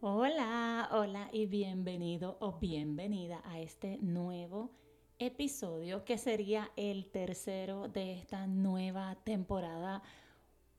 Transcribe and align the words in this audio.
Hola, 0.00 0.88
hola 0.92 1.28
y 1.32 1.46
bienvenido 1.46 2.36
o 2.38 2.60
bienvenida 2.60 3.42
a 3.44 3.58
este 3.58 3.98
nuevo 3.98 4.70
episodio 5.18 6.04
que 6.04 6.18
sería 6.18 6.70
el 6.76 7.10
tercero 7.10 7.88
de 7.88 8.12
esta 8.12 8.46
nueva 8.46 9.16
temporada. 9.24 10.04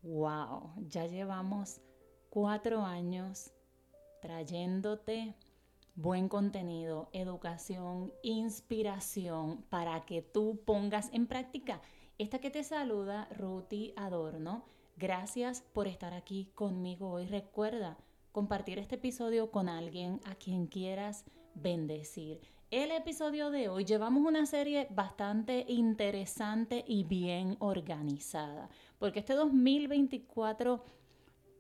¡Wow! 0.04 0.72
Ya 0.88 1.06
llevamos 1.06 1.82
cuatro 2.30 2.84
años 2.84 3.52
trayéndote 4.22 5.36
buen 5.96 6.30
contenido, 6.30 7.10
educación, 7.12 8.14
inspiración 8.24 9.64
para 9.64 10.06
que 10.06 10.22
tú 10.22 10.62
pongas 10.64 11.10
en 11.12 11.28
práctica. 11.28 11.82
Esta 12.20 12.40
que 12.40 12.52
te 12.52 12.64
saluda, 12.64 13.28
Ruti 13.38 13.92
Adorno. 13.98 14.64
Gracias 14.96 15.62
por 15.74 15.90
estar 15.90 16.14
aquí 16.14 16.54
conmigo 16.56 17.12
hoy. 17.12 17.26
Recuerda, 17.26 17.98
compartir 18.40 18.80
este 18.80 18.96
episodio 18.96 19.52
con 19.52 19.68
alguien 19.68 20.22
a 20.24 20.34
quien 20.34 20.68
quieras 20.68 21.26
bendecir. 21.56 22.40
El 22.72 22.90
episodio 22.92 23.52
de 23.52 23.68
hoy 23.68 23.84
llevamos 23.84 24.26
una 24.26 24.46
serie 24.46 24.88
bastante 24.92 25.66
interesante 25.68 26.86
y 26.88 27.04
bien 27.04 27.58
organizada, 27.60 28.70
porque 28.98 29.20
este 29.20 29.34
2024 29.34 30.86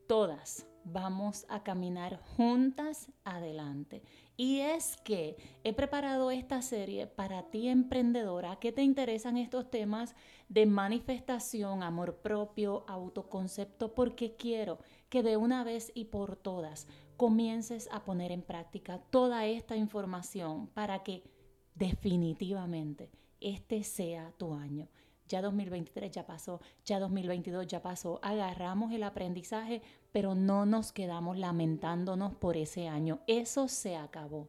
todas 0.07 0.65
vamos 0.85 1.45
a 1.49 1.63
caminar 1.63 2.21
juntas 2.37 3.11
adelante. 3.25 4.01
Y 4.37 4.59
es 4.59 4.95
que 5.03 5.35
he 5.65 5.73
preparado 5.73 6.31
esta 6.31 6.61
serie 6.61 7.07
para 7.07 7.43
ti 7.49 7.67
emprendedora 7.67 8.55
que 8.55 8.71
te 8.71 8.83
interesan 8.83 9.35
estos 9.35 9.69
temas 9.69 10.15
de 10.47 10.65
manifestación, 10.65 11.83
amor 11.83 12.15
propio, 12.21 12.85
autoconcepto, 12.87 13.93
porque 13.93 14.37
quiero 14.37 14.79
que 15.09 15.23
de 15.23 15.37
una 15.37 15.63
vez 15.63 15.91
y 15.93 16.05
por 16.05 16.35
todas 16.35 16.87
comiences 17.17 17.89
a 17.91 18.03
poner 18.03 18.31
en 18.31 18.41
práctica 18.41 18.99
toda 19.09 19.45
esta 19.45 19.75
información 19.75 20.67
para 20.67 21.03
que 21.03 21.23
definitivamente 21.75 23.09
este 23.41 23.83
sea 23.83 24.31
tu 24.37 24.53
año. 24.53 24.87
Ya 25.27 25.41
2023 25.41 26.11
ya 26.11 26.25
pasó, 26.25 26.59
ya 26.85 26.99
2022 26.99 27.67
ya 27.67 27.81
pasó. 27.81 28.19
Agarramos 28.23 28.91
el 28.91 29.03
aprendizaje, 29.03 29.81
pero 30.11 30.33
no 30.33 30.65
nos 30.65 30.91
quedamos 30.91 31.37
lamentándonos 31.37 32.33
por 32.35 32.57
ese 32.57 32.87
año. 32.87 33.19
Eso 33.27 33.67
se 33.67 33.95
acabó. 33.95 34.47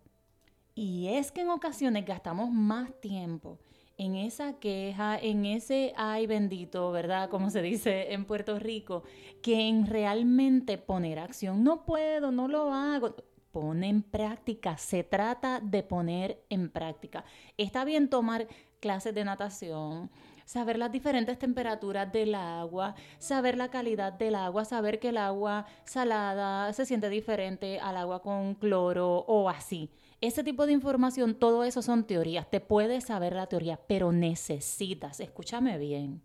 Y 0.74 1.08
es 1.08 1.32
que 1.32 1.42
en 1.42 1.50
ocasiones 1.50 2.06
gastamos 2.06 2.50
más 2.50 2.98
tiempo 3.00 3.58
en 4.00 4.16
esa 4.16 4.54
queja, 4.54 5.18
en 5.18 5.44
ese 5.44 5.92
ay 5.94 6.26
bendito, 6.26 6.90
¿verdad? 6.90 7.28
Como 7.28 7.50
se 7.50 7.60
dice 7.60 8.14
en 8.14 8.24
Puerto 8.24 8.58
Rico, 8.58 9.02
que 9.42 9.68
en 9.68 9.86
realmente 9.86 10.78
poner 10.78 11.18
acción. 11.18 11.62
No 11.62 11.84
puedo, 11.84 12.32
no 12.32 12.48
lo 12.48 12.72
hago. 12.72 13.14
Pone 13.52 13.90
en 13.90 14.02
práctica, 14.02 14.78
se 14.78 15.04
trata 15.04 15.60
de 15.60 15.82
poner 15.82 16.42
en 16.48 16.70
práctica. 16.70 17.26
Está 17.58 17.84
bien 17.84 18.08
tomar 18.08 18.48
clases 18.80 19.14
de 19.14 19.22
natación, 19.22 20.10
saber 20.50 20.80
las 20.80 20.90
diferentes 20.90 21.38
temperaturas 21.38 22.10
del 22.10 22.34
agua, 22.34 22.96
saber 23.20 23.56
la 23.56 23.70
calidad 23.70 24.12
del 24.14 24.34
agua, 24.34 24.64
saber 24.64 24.98
que 24.98 25.10
el 25.10 25.16
agua 25.16 25.64
salada 25.84 26.72
se 26.72 26.86
siente 26.86 27.08
diferente 27.08 27.78
al 27.78 27.96
agua 27.96 28.20
con 28.20 28.56
cloro 28.56 29.18
o 29.28 29.48
así. 29.48 29.90
Ese 30.20 30.42
tipo 30.42 30.66
de 30.66 30.72
información, 30.72 31.36
todo 31.36 31.62
eso 31.62 31.82
son 31.82 32.02
teorías. 32.02 32.50
Te 32.50 32.58
puedes 32.58 33.04
saber 33.04 33.32
la 33.32 33.46
teoría, 33.46 33.78
pero 33.86 34.10
necesitas, 34.10 35.20
escúchame 35.20 35.78
bien, 35.78 36.20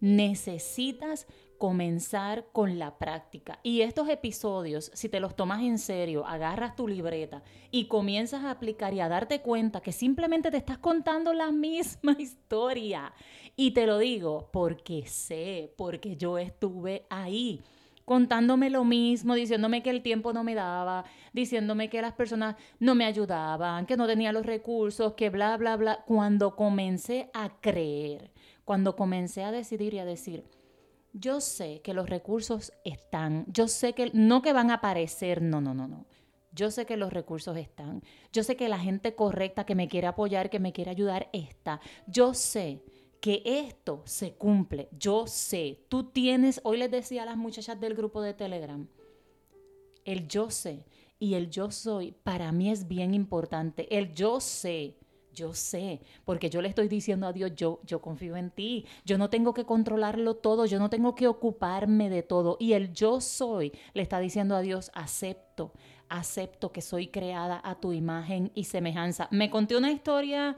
necesitas 0.00 1.26
comenzar 1.58 2.46
con 2.52 2.78
la 2.78 2.98
práctica. 2.98 3.58
Y 3.62 3.82
estos 3.82 4.08
episodios, 4.08 4.90
si 4.94 5.08
te 5.08 5.20
los 5.20 5.36
tomas 5.36 5.62
en 5.62 5.78
serio, 5.78 6.26
agarras 6.26 6.76
tu 6.76 6.88
libreta 6.88 7.42
y 7.70 7.86
comienzas 7.86 8.44
a 8.44 8.50
aplicar 8.50 8.94
y 8.94 9.00
a 9.00 9.08
darte 9.08 9.40
cuenta 9.40 9.80
que 9.80 9.92
simplemente 9.92 10.50
te 10.50 10.56
estás 10.56 10.78
contando 10.78 11.32
la 11.32 11.52
misma 11.52 12.14
historia. 12.18 13.12
Y 13.56 13.70
te 13.72 13.86
lo 13.86 13.98
digo 13.98 14.50
porque 14.52 15.06
sé, 15.06 15.72
porque 15.76 16.16
yo 16.16 16.38
estuve 16.38 17.06
ahí 17.10 17.62
contándome 18.06 18.70
lo 18.70 18.84
mismo, 18.84 19.34
diciéndome 19.34 19.82
que 19.82 19.90
el 19.90 20.00
tiempo 20.00 20.32
no 20.32 20.44
me 20.44 20.54
daba, 20.54 21.04
diciéndome 21.32 21.90
que 21.90 22.00
las 22.00 22.14
personas 22.14 22.54
no 22.78 22.94
me 22.94 23.04
ayudaban, 23.04 23.84
que 23.84 23.96
no 23.96 24.06
tenía 24.06 24.32
los 24.32 24.46
recursos, 24.46 25.14
que 25.14 25.28
bla, 25.28 25.56
bla, 25.56 25.76
bla. 25.76 26.04
Cuando 26.06 26.54
comencé 26.54 27.30
a 27.34 27.60
creer, 27.60 28.30
cuando 28.64 28.94
comencé 28.94 29.42
a 29.42 29.50
decidir 29.50 29.94
y 29.94 29.98
a 29.98 30.04
decir, 30.04 30.44
yo 31.18 31.40
sé 31.40 31.80
que 31.82 31.94
los 31.94 32.08
recursos 32.10 32.72
están, 32.84 33.46
yo 33.48 33.68
sé 33.68 33.94
que 33.94 34.10
no 34.12 34.42
que 34.42 34.52
van 34.52 34.70
a 34.70 34.74
aparecer, 34.74 35.40
no, 35.40 35.60
no, 35.60 35.72
no, 35.72 35.88
no. 35.88 36.06
Yo 36.52 36.70
sé 36.70 36.86
que 36.86 36.96
los 36.96 37.12
recursos 37.12 37.56
están. 37.56 38.02
Yo 38.32 38.42
sé 38.42 38.56
que 38.56 38.68
la 38.68 38.78
gente 38.78 39.14
correcta 39.14 39.66
que 39.66 39.74
me 39.74 39.88
quiere 39.88 40.06
apoyar, 40.06 40.48
que 40.48 40.58
me 40.58 40.72
quiere 40.72 40.90
ayudar, 40.90 41.28
está. 41.32 41.80
Yo 42.06 42.32
sé 42.32 42.82
que 43.20 43.42
esto 43.44 44.02
se 44.04 44.34
cumple. 44.34 44.88
Yo 44.98 45.26
sé, 45.26 45.84
tú 45.88 46.04
tienes, 46.04 46.60
hoy 46.64 46.78
les 46.78 46.90
decía 46.90 47.24
a 47.24 47.26
las 47.26 47.36
muchachas 47.36 47.78
del 47.78 47.94
grupo 47.94 48.22
de 48.22 48.34
Telegram, 48.34 48.88
el 50.04 50.28
yo 50.28 50.50
sé 50.50 50.86
y 51.18 51.34
el 51.34 51.50
yo 51.50 51.70
soy 51.70 52.12
para 52.12 52.52
mí 52.52 52.70
es 52.70 52.88
bien 52.88 53.14
importante. 53.14 53.94
El 53.96 54.14
yo 54.14 54.40
sé, 54.40 54.96
yo 55.36 55.54
sé, 55.54 56.00
porque 56.24 56.50
yo 56.50 56.62
le 56.62 56.68
estoy 56.68 56.88
diciendo 56.88 57.26
a 57.26 57.32
Dios, 57.32 57.52
yo, 57.54 57.80
yo 57.84 58.00
confío 58.00 58.36
en 58.36 58.50
ti, 58.50 58.86
yo 59.04 59.18
no 59.18 59.30
tengo 59.30 59.54
que 59.54 59.64
controlarlo 59.64 60.34
todo, 60.34 60.66
yo 60.66 60.78
no 60.80 60.90
tengo 60.90 61.14
que 61.14 61.28
ocuparme 61.28 62.10
de 62.10 62.22
todo. 62.22 62.56
Y 62.58 62.72
el 62.72 62.92
yo 62.92 63.20
soy 63.20 63.72
le 63.92 64.02
está 64.02 64.18
diciendo 64.18 64.56
a 64.56 64.62
Dios, 64.62 64.90
acepto, 64.94 65.72
acepto 66.08 66.72
que 66.72 66.80
soy 66.80 67.08
creada 67.08 67.60
a 67.62 67.76
tu 67.76 67.92
imagen 67.92 68.50
y 68.54 68.64
semejanza. 68.64 69.28
Me 69.30 69.50
conté 69.50 69.76
una 69.76 69.92
historia 69.92 70.56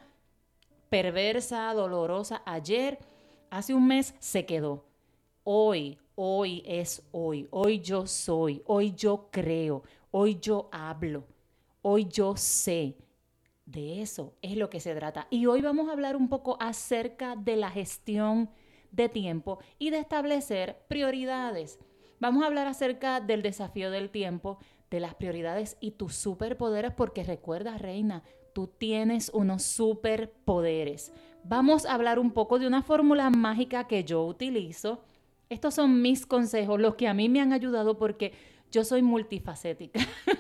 perversa, 0.89 1.73
dolorosa, 1.75 2.43
ayer, 2.47 2.99
hace 3.51 3.75
un 3.75 3.87
mes, 3.87 4.15
se 4.21 4.47
quedó. 4.47 4.85
Hoy, 5.43 5.99
hoy 6.15 6.63
es 6.65 7.03
hoy, 7.11 7.49
hoy 7.51 7.81
yo 7.81 8.07
soy, 8.07 8.63
hoy 8.67 8.95
yo 8.95 9.29
creo, 9.31 9.83
hoy 10.13 10.39
yo 10.41 10.69
hablo, 10.71 11.25
hoy 11.83 12.07
yo 12.07 12.37
sé. 12.37 12.97
De 13.69 14.01
eso 14.01 14.35
es 14.41 14.57
lo 14.57 14.71
que 14.71 14.81
se 14.81 14.95
trata. 14.95 15.27
Y 15.29 15.45
hoy 15.45 15.61
vamos 15.61 15.89
a 15.89 15.93
hablar 15.93 16.17
un 16.17 16.31
poco 16.31 16.57
acerca 16.59 17.37
de 17.37 17.55
la 17.55 17.71
gestión 17.71 18.49
de 18.93 19.11
tiempo 19.11 19.59
y 19.79 19.91
de 19.91 19.99
establecer 19.99 20.79
prioridades. 20.89 21.79
Vamos 22.19 22.43
a 22.43 22.47
hablar 22.47 22.67
acerca 22.67 23.21
del 23.21 23.43
desafío 23.43 23.91
del 23.91 24.09
tiempo, 24.09 24.59
de 24.91 25.01
las 25.01 25.15
prioridades 25.17 25.77
y 25.81 25.91
tus 25.91 26.15
superpoderes, 26.15 26.95
porque 26.95 27.25
recuerda, 27.25 27.77
reina, 27.77 28.23
tú 28.55 28.69
tienes 28.69 29.31
unos 29.35 29.65
superpoderes. 29.65 31.13
Vamos 31.45 31.85
a 31.85 31.93
hablar 31.93 32.19
un 32.19 32.31
poco 32.31 32.59
de 32.59 32.67
una 32.67 32.83
fórmula 32.83 33.29
mágica 33.29 33.87
que 33.87 34.03
yo 34.03 34.25
utilizo. 34.25 35.03
Estos 35.51 35.75
son 35.75 36.01
mis 36.01 36.25
consejos, 36.25 36.81
los 36.81 36.95
que 36.95 37.07
a 37.07 37.13
mí 37.13 37.29
me 37.29 37.43
han 37.43 37.53
ayudado 37.53 37.99
porque 37.99 38.33
yo 38.73 38.83
soy 38.83 39.03
multifacética. 39.03 40.01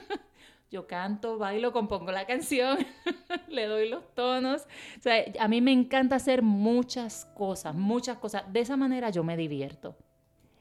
yo 0.71 0.87
canto, 0.87 1.39
bailo, 1.39 1.73
compongo 1.73 2.13
la 2.13 2.27
canción, 2.27 2.79
le 3.49 3.67
doy 3.67 3.89
los 3.89 4.15
tonos. 4.15 4.63
O 4.99 5.03
sea, 5.03 5.25
a 5.41 5.49
mí 5.49 5.61
me 5.61 5.73
encanta 5.73 6.17
hacer 6.17 6.43
muchas 6.43 7.25
cosas, 7.35 7.75
muchas 7.75 8.19
cosas. 8.19 8.45
De 8.53 8.61
esa 8.61 8.77
manera 8.77 9.11
yo 9.11 9.25
me 9.25 9.37
divierto. 9.37 9.97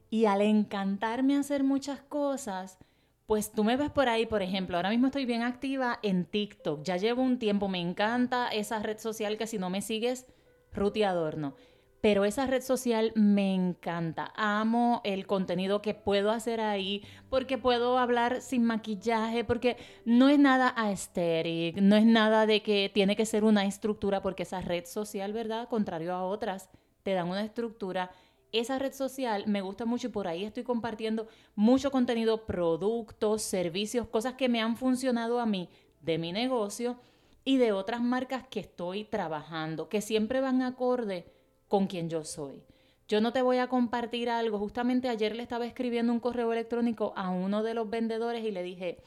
Y 0.09 0.25
al 0.25 0.41
encantarme 0.41 1.37
hacer 1.37 1.63
muchas 1.63 2.01
cosas, 2.01 2.77
pues 3.25 3.51
tú 3.51 3.65
me 3.65 3.75
ves 3.75 3.91
por 3.91 4.07
ahí, 4.07 4.25
por 4.25 4.41
ejemplo, 4.41 4.77
ahora 4.77 4.89
mismo 4.89 5.07
estoy 5.07 5.25
bien 5.25 5.43
activa 5.43 5.99
en 6.01 6.23
TikTok, 6.23 6.81
ya 6.83 6.95
llevo 6.95 7.21
un 7.21 7.37
tiempo, 7.39 7.67
me 7.67 7.81
encanta 7.81 8.47
esa 8.47 8.79
red 8.79 8.99
social 8.99 9.37
que 9.37 9.47
si 9.47 9.57
no 9.57 9.69
me 9.69 9.81
sigues, 9.81 10.27
Ruti 10.71 11.03
Adorno. 11.03 11.55
Pero 12.01 12.25
esa 12.25 12.45
red 12.45 12.61
social 12.61 13.11
me 13.15 13.53
encanta. 13.53 14.31
Amo 14.35 15.01
el 15.03 15.25
contenido 15.25 15.81
que 15.81 15.93
puedo 15.93 16.31
hacer 16.31 16.61
ahí 16.61 17.03
porque 17.29 17.57
puedo 17.57 17.97
hablar 17.97 18.41
sin 18.41 18.63
maquillaje, 18.63 19.43
porque 19.43 19.77
no 20.05 20.29
es 20.29 20.39
nada 20.39 20.73
aesthetic, 20.77 21.77
no 21.77 21.95
es 21.95 22.05
nada 22.05 22.45
de 22.45 22.61
que 22.61 22.91
tiene 22.93 23.15
que 23.15 23.25
ser 23.25 23.43
una 23.43 23.65
estructura, 23.65 24.21
porque 24.21 24.43
esa 24.43 24.61
red 24.61 24.85
social, 24.85 25.33
¿verdad? 25.33 25.67
Contrario 25.69 26.13
a 26.13 26.23
otras, 26.23 26.69
te 27.03 27.13
dan 27.13 27.29
una 27.29 27.43
estructura 27.43 28.11
esa 28.51 28.79
red 28.79 28.93
social 28.93 29.45
me 29.47 29.61
gusta 29.61 29.85
mucho 29.85 30.07
y 30.07 30.11
por 30.11 30.27
ahí 30.27 30.43
estoy 30.43 30.63
compartiendo 30.63 31.27
mucho 31.55 31.91
contenido, 31.91 32.45
productos, 32.45 33.41
servicios, 33.41 34.07
cosas 34.07 34.35
que 34.35 34.49
me 34.49 34.61
han 34.61 34.77
funcionado 34.77 35.39
a 35.39 35.45
mí 35.45 35.69
de 36.01 36.17
mi 36.17 36.31
negocio 36.31 36.97
y 37.43 37.57
de 37.57 37.71
otras 37.71 38.01
marcas 38.01 38.45
que 38.49 38.59
estoy 38.59 39.03
trabajando, 39.03 39.89
que 39.89 40.01
siempre 40.01 40.41
van 40.41 40.61
acorde 40.61 41.25
con 41.67 41.87
quien 41.87 42.09
yo 42.09 42.23
soy. 42.23 42.63
Yo 43.07 43.21
no 43.21 43.31
te 43.31 43.41
voy 43.41 43.57
a 43.57 43.67
compartir 43.67 44.29
algo. 44.29 44.59
Justamente 44.59 45.07
ayer 45.07 45.35
le 45.35 45.43
estaba 45.43 45.65
escribiendo 45.65 46.11
un 46.11 46.19
correo 46.19 46.51
electrónico 46.51 47.13
a 47.15 47.29
uno 47.29 47.63
de 47.63 47.73
los 47.73 47.89
vendedores 47.89 48.43
y 48.43 48.51
le 48.51 48.63
dije, 48.63 49.01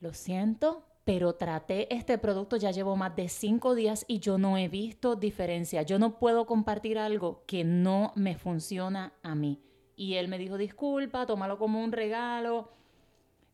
lo 0.00 0.12
siento, 0.12 0.84
pero 1.04 1.34
traté 1.34 1.94
este 1.94 2.18
producto, 2.18 2.56
ya 2.56 2.72
llevo 2.72 2.96
más 2.96 3.14
de 3.14 3.28
cinco 3.28 3.76
días 3.76 4.04
y 4.08 4.18
yo 4.18 4.38
no 4.38 4.58
he 4.58 4.66
visto 4.66 5.14
diferencia. 5.14 5.82
Yo 5.82 6.00
no 6.00 6.18
puedo 6.18 6.46
compartir 6.46 6.98
algo 6.98 7.44
que 7.46 7.62
no 7.62 8.12
me 8.16 8.36
funciona 8.36 9.12
a 9.22 9.36
mí. 9.36 9.62
Y 9.94 10.14
él 10.14 10.26
me 10.26 10.36
dijo, 10.36 10.58
disculpa, 10.58 11.24
tómalo 11.24 11.58
como 11.58 11.82
un 11.82 11.92
regalo. 11.92 12.70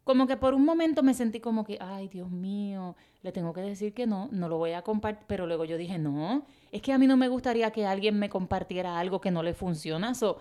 Como 0.04 0.26
que 0.26 0.36
por 0.36 0.54
un 0.54 0.64
momento 0.64 1.02
me 1.02 1.14
sentí 1.14 1.40
como 1.40 1.64
que, 1.64 1.78
ay, 1.80 2.08
Dios 2.08 2.30
mío, 2.30 2.96
le 3.22 3.30
tengo 3.30 3.52
que 3.52 3.60
decir 3.60 3.94
que 3.94 4.06
no, 4.06 4.28
no 4.32 4.48
lo 4.48 4.58
voy 4.58 4.72
a 4.72 4.82
compartir, 4.82 5.24
pero 5.28 5.46
luego 5.46 5.64
yo 5.64 5.76
dije, 5.76 5.98
no, 5.98 6.44
es 6.72 6.82
que 6.82 6.92
a 6.92 6.98
mí 6.98 7.06
no 7.06 7.16
me 7.16 7.28
gustaría 7.28 7.70
que 7.70 7.86
alguien 7.86 8.18
me 8.18 8.28
compartiera 8.28 8.98
algo 8.98 9.20
que 9.20 9.30
no 9.30 9.42
le 9.42 9.54
funciona, 9.54 10.10
eso 10.10 10.38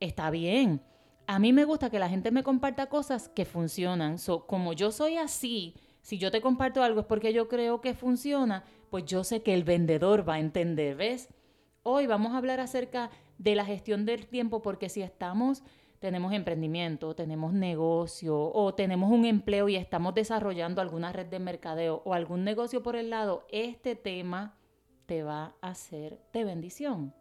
está 0.00 0.30
bien. 0.30 0.82
A 1.26 1.38
mí 1.38 1.52
me 1.52 1.64
gusta 1.64 1.90
que 1.90 1.98
la 1.98 2.08
gente 2.08 2.30
me 2.30 2.42
comparta 2.42 2.86
cosas 2.86 3.28
que 3.28 3.44
funcionan. 3.44 4.18
So, 4.18 4.46
como 4.46 4.72
yo 4.72 4.90
soy 4.90 5.16
así, 5.16 5.74
si 6.00 6.18
yo 6.18 6.30
te 6.30 6.40
comparto 6.40 6.82
algo 6.82 7.00
es 7.00 7.06
porque 7.06 7.32
yo 7.32 7.48
creo 7.48 7.80
que 7.80 7.94
funciona, 7.94 8.64
pues 8.90 9.04
yo 9.04 9.24
sé 9.24 9.42
que 9.42 9.54
el 9.54 9.62
vendedor 9.62 10.26
va 10.26 10.34
a 10.34 10.40
entender, 10.40 10.96
¿ves? 10.96 11.28
Hoy 11.82 12.06
vamos 12.06 12.32
a 12.32 12.38
hablar 12.38 12.60
acerca 12.60 13.10
de 13.36 13.54
la 13.54 13.64
gestión 13.64 14.06
del 14.06 14.26
tiempo 14.26 14.62
porque 14.62 14.88
si 14.88 15.02
estamos 15.02 15.62
tenemos 15.98 16.32
emprendimiento, 16.32 17.14
tenemos 17.14 17.52
negocio 17.52 18.38
o 18.38 18.74
tenemos 18.74 19.10
un 19.10 19.24
empleo 19.24 19.68
y 19.68 19.76
estamos 19.76 20.14
desarrollando 20.14 20.80
alguna 20.80 21.12
red 21.12 21.26
de 21.26 21.38
mercadeo 21.38 22.02
o 22.04 22.14
algún 22.14 22.44
negocio 22.44 22.82
por 22.82 22.96
el 22.96 23.10
lado, 23.10 23.46
este 23.50 23.96
tema 23.96 24.56
te 25.06 25.22
va 25.22 25.54
a 25.60 25.74
ser 25.74 26.20
de 26.32 26.44
bendición. 26.44 27.14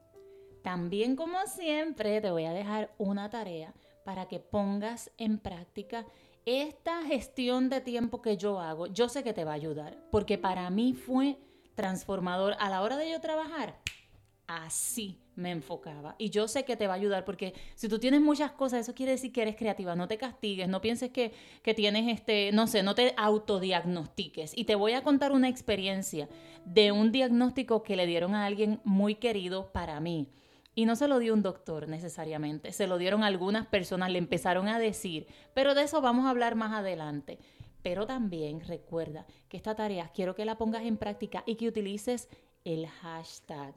También 0.62 1.16
como 1.16 1.38
siempre 1.48 2.22
te 2.22 2.32
voy 2.32 2.46
a 2.46 2.54
dejar 2.54 2.94
una 2.98 3.30
tarea 3.30 3.74
para 4.04 4.28
que 4.28 4.40
pongas 4.40 5.12
en 5.18 5.40
práctica 5.40 6.06
esta 6.46 7.04
gestión 7.04 7.70
de 7.70 7.82
tiempo 7.82 8.22
que 8.22 8.38
yo 8.38 8.60
hago. 8.60 8.88
Yo 8.88 9.10
sé 9.10 9.24
que 9.24 9.34
te 9.34 9.44
va 9.44 9.52
a 9.52 9.56
ayudar 9.56 9.98
porque 10.12 10.38
para 10.38 10.70
mí 10.70 10.94
fue 10.94 11.38
transformador 11.76 12.56
a 12.60 12.70
la 12.70 12.82
hora 12.82 12.98
de 12.98 13.12
yo 13.12 13.22
trabajar. 13.22 13.80
Así 14.48 15.27
me 15.38 15.52
enfocaba. 15.52 16.16
Y 16.18 16.32
yo 16.32 16.48
sé 16.48 16.66
que 16.66 16.76
te 16.76 16.88
va 16.88 16.94
a 16.94 16.98
ayudar 16.98 17.24
porque 17.24 17.54
si 17.76 17.88
tú 17.88 18.00
tienes 18.00 18.22
muchas 18.22 18.52
cosas, 18.52 18.82
eso 18.82 18.96
quiere 18.96 19.14
decir 19.14 19.32
que 19.32 19.44
eres 19.44 19.56
creativa. 19.56 19.96
No 19.96 20.08
te 20.08 20.18
castigues, 20.18 20.68
no 20.68 20.82
pienses 20.82 21.12
que, 21.12 21.32
que 21.62 21.74
tienes 21.74 22.08
este, 22.14 22.52
no 22.52 22.68
sé, 22.68 22.84
no 22.84 22.96
te 22.96 23.14
autodiagnostiques. 23.16 24.58
Y 24.58 24.66
te 24.66 24.76
voy 24.76 24.94
a 24.94 25.04
contar 25.04 25.32
una 25.32 25.48
experiencia 25.48 26.28
de 26.66 26.92
un 26.92 27.12
diagnóstico 27.12 27.84
que 27.84 27.96
le 27.96 28.08
dieron 28.08 28.36
a 28.36 28.46
alguien 28.46 28.82
muy 28.84 29.16
querido 29.16 29.72
para 29.72 30.00
mí. 30.00 30.28
Y 30.74 30.86
no 30.86 30.96
se 30.96 31.08
lo 31.08 31.20
dio 31.20 31.34
un 31.34 31.42
doctor 31.42 31.88
necesariamente, 31.88 32.72
se 32.72 32.86
lo 32.86 33.00
dieron 33.00 33.24
algunas 33.24 33.66
personas, 33.66 34.12
le 34.12 34.20
empezaron 34.20 34.68
a 34.68 34.78
decir, 34.78 35.26
pero 35.56 35.74
de 35.74 35.82
eso 35.84 36.02
vamos 36.02 36.26
a 36.26 36.30
hablar 36.30 36.54
más 36.54 36.72
adelante. 36.72 37.40
Pero 37.82 38.06
también 38.06 38.62
recuerda 38.62 39.26
que 39.50 39.58
esta 39.58 39.76
tarea 39.76 40.12
quiero 40.14 40.36
que 40.36 40.46
la 40.46 40.58
pongas 40.58 40.84
en 40.84 40.98
práctica 40.98 41.44
y 41.48 41.56
que 41.56 41.68
utilices 41.68 42.28
el 42.64 42.88
hashtag 42.88 43.74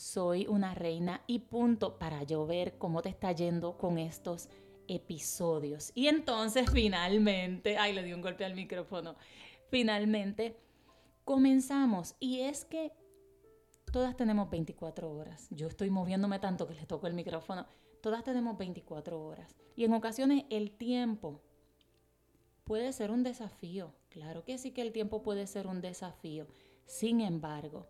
soy 0.00 0.46
una 0.46 0.74
reina 0.74 1.22
y 1.26 1.40
punto 1.40 1.98
para 1.98 2.22
yo 2.22 2.46
ver 2.46 2.78
cómo 2.78 3.02
te 3.02 3.10
está 3.10 3.32
yendo 3.32 3.76
con 3.76 3.98
estos 3.98 4.48
episodios. 4.88 5.92
Y 5.94 6.08
entonces 6.08 6.70
finalmente, 6.72 7.76
ay, 7.76 7.92
le 7.92 8.02
di 8.02 8.14
un 8.14 8.22
golpe 8.22 8.46
al 8.46 8.54
micrófono, 8.54 9.14
finalmente 9.68 10.56
comenzamos. 11.24 12.16
Y 12.18 12.40
es 12.40 12.64
que 12.64 12.92
todas 13.92 14.16
tenemos 14.16 14.48
24 14.48 15.12
horas. 15.12 15.48
Yo 15.50 15.68
estoy 15.68 15.90
moviéndome 15.90 16.38
tanto 16.38 16.66
que 16.66 16.74
le 16.74 16.86
toco 16.86 17.06
el 17.06 17.12
micrófono. 17.12 17.66
Todas 18.00 18.24
tenemos 18.24 18.56
24 18.56 19.22
horas. 19.22 19.54
Y 19.76 19.84
en 19.84 19.92
ocasiones 19.92 20.44
el 20.48 20.70
tiempo 20.70 21.42
puede 22.64 22.94
ser 22.94 23.10
un 23.10 23.22
desafío. 23.22 23.92
Claro 24.08 24.44
que 24.44 24.56
sí 24.56 24.70
que 24.70 24.80
el 24.80 24.92
tiempo 24.92 25.22
puede 25.22 25.46
ser 25.46 25.66
un 25.66 25.82
desafío. 25.82 26.46
Sin 26.86 27.20
embargo, 27.20 27.86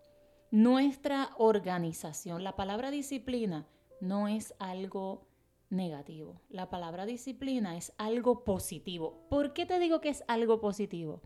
nuestra 0.51 1.31
organización. 1.39 2.45
La 2.45 2.57
palabra 2.57 2.91
disciplina 2.91 3.67
no 4.01 4.29
es 4.29 4.55
algo 4.59 5.29
negativo. 5.69 6.41
La 6.49 6.69
palabra 6.69 7.07
disciplina 7.07 7.77
es 7.77 7.93
algo 7.97 8.45
positivo. 8.45 9.27
¿Por 9.29 9.53
qué 9.53 9.67
te 9.67 9.79
digo 9.79 10.01
que 10.01 10.09
es 10.09 10.25
algo 10.27 10.61
positivo? 10.61 11.23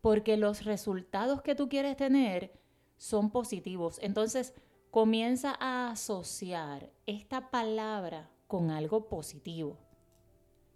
Porque 0.00 0.36
los 0.36 0.64
resultados 0.64 1.42
que 1.42 1.54
tú 1.54 1.68
quieres 1.68 1.96
tener 1.96 2.58
son 2.96 3.30
positivos. 3.30 3.98
Entonces, 4.02 4.54
comienza 4.90 5.54
a 5.60 5.90
asociar 5.90 6.90
esta 7.04 7.50
palabra 7.50 8.30
con 8.46 8.70
algo 8.70 9.08
positivo. 9.08 9.78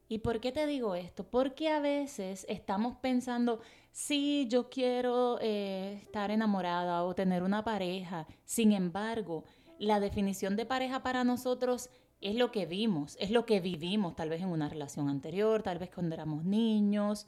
¿Y 0.08 0.18
por 0.18 0.40
qué 0.40 0.50
te 0.52 0.66
digo 0.66 0.96
esto? 0.96 1.24
Porque 1.24 1.68
a 1.68 1.80
veces 1.80 2.44
estamos 2.48 2.96
pensando, 2.96 3.60
sí, 3.92 4.46
yo 4.48 4.70
quiero 4.70 5.38
eh, 5.40 6.00
estar 6.02 6.30
enamorada 6.30 7.04
o 7.04 7.14
tener 7.14 7.42
una 7.42 7.64
pareja. 7.64 8.26
Sin 8.44 8.72
embargo, 8.72 9.44
la 9.78 10.00
definición 10.00 10.56
de 10.56 10.66
pareja 10.66 11.02
para 11.02 11.24
nosotros 11.24 11.90
es 12.20 12.34
lo 12.36 12.50
que 12.50 12.66
vimos, 12.66 13.16
es 13.18 13.30
lo 13.30 13.46
que 13.46 13.60
vivimos, 13.60 14.14
tal 14.14 14.28
vez 14.28 14.42
en 14.42 14.48
una 14.48 14.68
relación 14.68 15.08
anterior, 15.08 15.62
tal 15.62 15.78
vez 15.78 15.90
cuando 15.90 16.14
éramos 16.14 16.44
niños, 16.44 17.26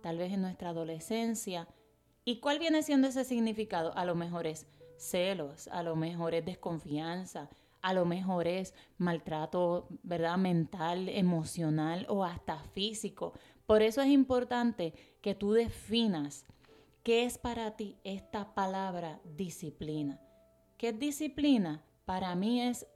tal 0.00 0.16
vez 0.16 0.32
en 0.32 0.42
nuestra 0.42 0.70
adolescencia. 0.70 1.68
¿Y 2.24 2.40
cuál 2.40 2.58
viene 2.58 2.82
siendo 2.82 3.08
ese 3.08 3.24
significado? 3.24 3.96
A 3.96 4.04
lo 4.04 4.14
mejor 4.14 4.46
es 4.46 4.66
celos, 4.96 5.68
a 5.68 5.82
lo 5.82 5.96
mejor 5.96 6.34
es 6.34 6.44
desconfianza, 6.44 7.50
a 7.82 7.94
lo 7.94 8.04
mejor 8.04 8.46
es 8.46 8.74
maltrato, 8.98 9.88
¿verdad? 10.02 10.36
Mental, 10.36 11.08
emocional 11.08 12.06
o 12.08 12.24
hasta 12.24 12.62
físico. 12.74 13.32
Por 13.70 13.84
eso 13.84 14.00
es 14.00 14.08
importante 14.08 14.94
que 15.20 15.36
tú 15.36 15.52
definas 15.52 16.44
qué 17.04 17.22
es 17.24 17.38
para 17.38 17.76
ti 17.76 17.96
esta 18.02 18.52
palabra 18.52 19.20
disciplina. 19.36 20.20
¿Qué 20.76 20.88
es 20.88 20.98
disciplina? 20.98 21.84
Para 22.04 22.34
mí 22.34 22.60
es 22.62 22.88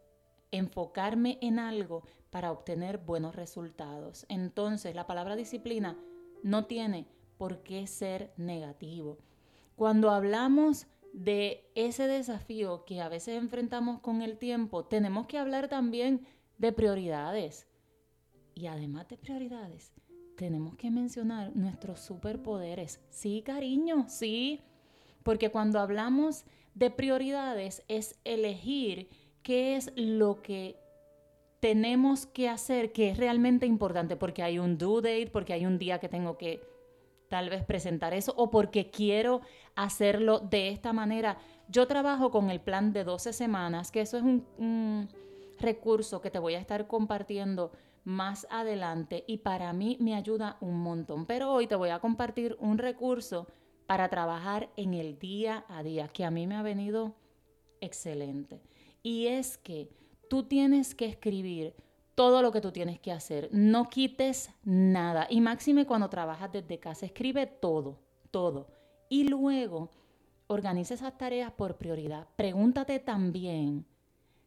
enfocarme 0.51 1.39
en 1.41 1.61
algo 1.61 2.03
para 2.31 2.51
obtener 2.51 2.99
buenos 2.99 3.37
resultados. 3.37 4.27
Entonces, 4.29 4.97
la 4.97 5.07
palabra 5.07 5.37
disciplina 5.37 5.97
no 6.43 6.67
tiene 6.67 7.07
por 7.39 7.63
qué 7.63 7.87
ser 7.87 8.33
negativo. 8.37 9.19
Cuando 9.77 10.11
hablamos 10.11 10.89
de 11.13 11.71
ese 11.77 12.09
desafío 12.09 12.85
que 12.85 13.01
a 13.01 13.09
veces 13.09 13.41
enfrentamos 13.41 14.01
con 14.01 14.23
el 14.23 14.39
tiempo, 14.39 14.85
tenemos 14.85 15.29
que 15.29 15.39
hablar 15.39 15.69
también 15.69 16.27
de 16.59 16.73
prioridades. 16.73 17.69
Y 18.57 18.67
además 18.67 19.07
de 19.07 19.19
prioridades, 19.19 19.93
tenemos 20.37 20.77
que 20.77 20.91
mencionar 20.91 21.55
nuestros 21.55 22.01
superpoderes. 22.01 23.01
Sí, 23.11 23.43
cariño, 23.45 24.07
sí. 24.09 24.61
Porque 25.23 25.51
cuando 25.51 25.81
hablamos 25.81 26.45
de 26.75 26.91
prioridades 26.91 27.83
es 27.89 28.19
elegir 28.25 29.09
qué 29.43 29.77
es 29.77 29.93
lo 29.97 30.43
que 30.43 30.77
tenemos 31.61 32.27
que 32.27 32.49
hacer 32.49 32.93
que 32.93 33.11
es 33.11 33.17
realmente 33.17 33.65
importante, 33.65 34.17
porque 34.17 34.43
hay 34.43 34.59
un 34.59 34.77
due 34.77 35.01
date, 35.01 35.31
porque 35.33 35.55
hay 35.55 35.65
un 35.65 35.79
día 35.79 35.99
que 35.99 36.11
tengo 36.11 36.37
que 36.37 36.61
tal 37.29 37.49
vez 37.49 37.65
presentar 37.65 38.13
eso 38.13 38.35
o 38.37 38.51
porque 38.51 38.91
quiero 38.91 39.41
hacerlo 39.75 40.41
de 40.41 40.69
esta 40.69 40.93
manera. 40.93 41.39
Yo 41.69 41.87
trabajo 41.87 42.31
con 42.31 42.51
el 42.51 42.61
plan 42.61 42.93
de 42.93 43.05
12 43.05 43.33
semanas, 43.33 43.91
que 43.91 44.03
eso 44.03 44.19
es 44.19 44.23
un, 44.23 45.09
recurso 45.59 46.21
que 46.21 46.31
te 46.31 46.39
voy 46.39 46.55
a 46.55 46.59
estar 46.59 46.87
compartiendo 46.87 47.73
más 48.05 48.47
adelante 48.51 49.25
y 49.27 49.39
para 49.39 49.73
mí 49.73 49.97
me 50.01 50.15
ayuda 50.15 50.57
un 50.61 50.81
montón. 50.81 51.27
Pero 51.27 51.53
hoy 51.53 51.67
te 51.67 51.75
voy 51.75 51.91
a 51.91 52.01
compartir 52.01 52.57
un 52.61 52.79
recurso 52.79 53.47
para 53.87 54.09
trabajar 54.09 54.71
en 54.77 54.95
el 54.95 55.19
día 55.19 55.65
a 55.69 55.83
día 55.83 56.09
que 56.09 56.25
a 56.25 56.31
mí 56.31 56.47
me 56.47 56.57
ha 56.57 56.63
venido 56.63 57.15
excelente. 57.81 58.63
Y 59.03 59.27
es 59.27 59.59
que 59.59 59.91
tú 60.29 60.45
tienes 60.45 60.95
que 60.95 61.07
escribir 61.07 61.75
todo 62.15 62.43
lo 62.43 62.53
que 62.53 62.61
tú 62.61 62.73
tienes 62.73 63.01
que 63.01 63.13
hacer. 63.13 63.49
No 63.53 63.89
quites 63.89 64.51
nada. 64.63 65.27
Y 65.29 65.41
máxime 65.41 65.87
cuando 65.87 66.09
trabajas 66.09 66.53
desde 66.53 66.79
casa, 66.79 67.07
escribe 67.07 67.47
todo, 67.47 67.99
todo. 68.31 68.69
Y 69.09 69.25
luego 69.25 69.91
organiza 70.47 70.95
esas 70.95 71.17
tareas 71.19 71.53
por 71.53 71.77
prioridad. 71.77 72.29
Pregúntate 72.37 72.99
también 73.01 73.87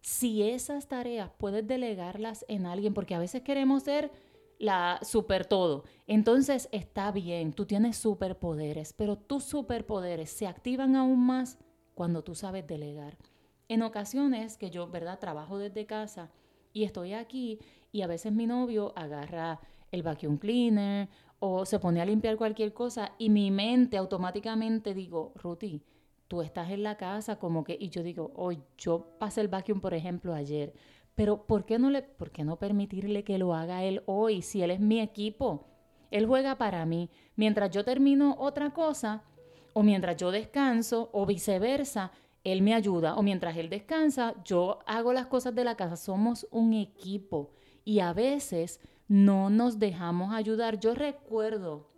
si 0.08 0.42
esas 0.42 0.88
tareas 0.88 1.32
puedes 1.38 1.68
delegarlas 1.68 2.46
en 2.48 2.66
alguien, 2.66 2.94
porque 2.94 3.14
a 3.14 3.20
veces 3.20 3.42
queremos 3.42 3.84
ser 3.84 4.10
la 4.58 5.02
super 5.02 5.46
todo. 5.46 5.84
Entonces 6.08 6.70
está 6.72 7.12
bien, 7.12 7.52
tú 7.52 7.66
tienes 7.66 7.98
superpoderes, 7.98 8.94
pero 8.94 9.18
tus 9.18 9.44
superpoderes 9.44 10.30
se 10.30 10.48
activan 10.48 10.96
aún 10.96 11.26
más 11.26 11.60
cuando 11.94 12.24
tú 12.24 12.36
sabes 12.36 12.66
delegar. 12.66 13.18
En 13.68 13.82
ocasiones 13.82 14.56
que 14.56 14.70
yo, 14.70 14.88
¿verdad? 14.88 15.20
Trabajo 15.20 15.58
desde 15.58 15.86
casa 15.86 16.32
y 16.72 16.86
estoy 16.86 17.12
aquí 17.12 17.60
y 17.92 18.02
a 18.02 18.08
veces 18.08 18.32
mi 18.32 18.48
novio 18.48 18.94
agarra 18.96 19.60
el 19.92 20.04
vacuum 20.04 20.38
cleaner 20.38 21.10
o 21.40 21.66
se 21.66 21.80
pone 21.80 22.00
a 22.00 22.06
limpiar 22.06 22.38
cualquier 22.38 22.74
cosa 22.74 23.12
y 23.18 23.30
mi 23.30 23.52
mente 23.52 23.98
automáticamente 23.98 24.94
digo, 24.94 25.34
Ruti, 25.36 25.84
tú 26.28 26.42
estás 26.42 26.70
en 26.72 26.84
la 26.84 26.98
casa 26.98 27.38
como 27.38 27.64
que, 27.64 27.78
y 27.80 27.90
yo 27.90 28.04
digo, 28.04 28.32
hoy 28.36 28.62
yo 28.78 29.18
pasé 29.20 29.42
el 29.42 29.48
vacuum, 29.48 29.82
por 29.82 29.94
ejemplo, 29.94 30.34
ayer, 30.34 30.74
pero 31.16 31.48
¿por 31.48 31.66
qué, 31.66 31.80
no 31.80 31.90
le, 31.90 32.04
¿por 32.04 32.32
qué 32.32 32.44
no 32.44 32.60
permitirle 32.60 33.24
que 33.24 33.38
lo 33.38 33.56
haga 33.56 33.84
él 33.84 34.04
hoy 34.06 34.42
si 34.42 34.62
él 34.62 34.72
es 34.72 34.80
mi 34.80 35.00
equipo? 35.00 35.66
Él 36.12 36.26
juega 36.26 36.58
para 36.58 36.86
mí. 36.86 37.10
Mientras 37.36 37.72
yo 37.72 37.84
termino 37.84 38.36
otra 38.40 38.72
cosa, 38.72 39.24
o 39.74 39.84
mientras 39.84 40.16
yo 40.18 40.32
descanso, 40.32 41.10
o 41.14 41.26
viceversa, 41.26 42.12
él 42.44 42.62
me 42.62 42.74
ayuda 42.74 43.16
o 43.16 43.24
mientras 43.24 43.58
él 43.58 43.70
descansa, 43.70 44.34
yo 44.46 44.80
hago 44.86 45.12
las 45.12 45.28
cosas 45.28 45.54
de 45.54 45.64
la 45.64 45.76
casa. 45.76 45.98
Somos 45.98 46.48
un 46.50 46.74
equipo 46.74 47.52
y 47.84 48.00
a 48.00 48.14
veces 48.14 48.80
no 49.08 49.50
nos 49.50 49.80
dejamos 49.80 50.34
ayudar. 50.34 50.80
Yo 50.80 50.96
recuerdo 50.96 51.90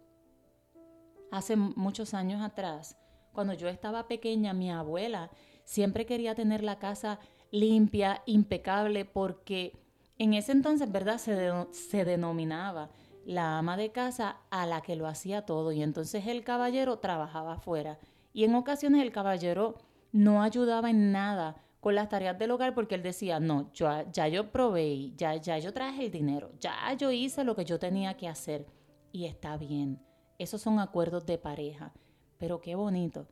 hace 1.31 1.55
muchos 1.55 2.13
años 2.13 2.41
atrás, 2.41 2.97
cuando 3.39 3.53
yo 3.53 3.69
estaba 3.69 4.09
pequeña, 4.09 4.51
mi 4.51 4.69
abuela 4.69 5.31
siempre 5.63 6.05
quería 6.05 6.35
tener 6.35 6.61
la 6.61 6.77
casa 6.77 7.19
limpia, 7.51 8.21
impecable, 8.25 9.05
porque 9.05 9.79
en 10.17 10.33
ese 10.33 10.51
entonces, 10.51 10.91
¿verdad? 10.91 11.19
Se, 11.19 12.03
denominaba 12.03 12.89
la 13.23 13.57
ama 13.57 13.77
de 13.77 13.93
casa 13.93 14.41
a 14.49 14.65
la 14.65 14.81
que 14.81 14.97
lo 14.97 15.07
hacía 15.07 15.45
todo 15.45 15.71
y 15.71 15.81
entonces 15.81 16.27
el 16.27 16.43
caballero 16.43 16.99
trabajaba 16.99 17.53
afuera. 17.53 17.97
Y 18.33 18.43
en 18.43 18.55
ocasiones 18.55 19.01
el 19.03 19.13
caballero 19.13 19.77
no 20.11 20.43
ayudaba 20.43 20.89
en 20.89 21.13
nada 21.13 21.55
con 21.79 21.95
las 21.95 22.09
tareas 22.09 22.37
del 22.37 22.51
hogar 22.51 22.73
porque 22.73 22.95
él 22.95 23.03
decía, 23.03 23.39
no, 23.39 23.71
ya 23.71 24.27
yo 24.27 24.51
proveí, 24.51 25.13
ya, 25.15 25.37
ya 25.37 25.57
yo 25.59 25.71
traje 25.71 26.07
el 26.07 26.11
dinero, 26.11 26.51
ya 26.59 26.91
yo 26.97 27.09
hice 27.09 27.45
lo 27.45 27.55
que 27.55 27.63
yo 27.63 27.79
tenía 27.79 28.17
que 28.17 28.27
hacer 28.27 28.65
y 29.13 29.27
está 29.27 29.55
bien. 29.55 30.03
Esos 30.37 30.61
son 30.61 30.77
acuerdos 30.79 31.25
de 31.25 31.37
pareja, 31.37 31.93
pero 32.39 32.61
qué 32.61 32.73
bonito 32.73 33.27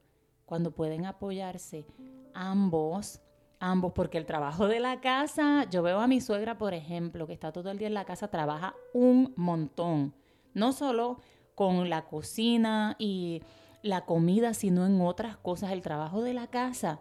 cuando 0.45 0.71
pueden 0.71 1.05
apoyarse 1.05 1.85
ambos, 2.33 3.19
ambos, 3.59 3.93
porque 3.93 4.17
el 4.17 4.25
trabajo 4.25 4.67
de 4.67 4.79
la 4.79 5.01
casa, 5.01 5.65
yo 5.71 5.81
veo 5.81 5.99
a 5.99 6.07
mi 6.07 6.21
suegra, 6.21 6.57
por 6.57 6.73
ejemplo, 6.73 7.25
que 7.25 7.33
está 7.33 7.51
todo 7.51 7.71
el 7.71 7.79
día 7.79 7.87
en 7.87 7.95
la 7.95 8.05
casa, 8.05 8.29
trabaja 8.29 8.75
un 8.93 9.33
montón, 9.35 10.13
no 10.53 10.71
solo 10.73 11.19
con 11.55 11.89
la 11.89 12.05
cocina 12.05 12.95
y 12.99 13.41
la 13.81 14.05
comida, 14.05 14.53
sino 14.53 14.85
en 14.85 15.01
otras 15.01 15.37
cosas. 15.37 15.71
El 15.71 15.81
trabajo 15.81 16.21
de 16.21 16.33
la 16.33 16.47
casa 16.47 16.99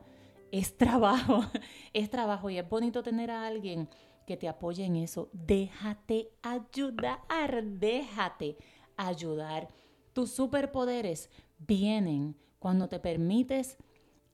es 0.51 0.77
trabajo, 0.79 1.45
es 1.93 2.09
trabajo 2.09 2.51
y 2.51 2.59
es 2.59 2.69
bonito 2.69 3.03
tener 3.03 3.31
a 3.31 3.47
alguien 3.47 3.89
que 4.27 4.37
te 4.37 4.49
apoye 4.49 4.85
en 4.85 4.97
eso. 4.97 5.29
Déjate 5.33 6.31
ayudar, 6.43 7.21
déjate 7.65 8.57
ayudar. 8.97 9.69
Tus 10.17 10.31
superpoderes 10.31 11.29
vienen 11.59 12.37
cuando 12.59 12.89
te 12.89 12.99
permites 12.99 13.77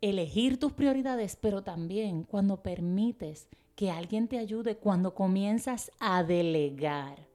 elegir 0.00 0.60
tus 0.60 0.72
prioridades, 0.72 1.34
pero 1.34 1.64
también 1.64 2.22
cuando 2.22 2.62
permites 2.62 3.48
que 3.74 3.90
alguien 3.90 4.28
te 4.28 4.38
ayude, 4.38 4.76
cuando 4.76 5.12
comienzas 5.16 5.90
a 5.98 6.22
delegar. 6.22 7.26